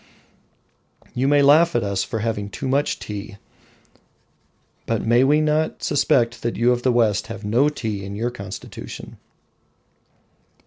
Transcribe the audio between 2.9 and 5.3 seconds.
tea," but may